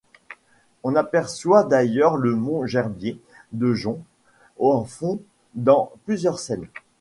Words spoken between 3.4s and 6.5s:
de Jonc en fond dans plusieurs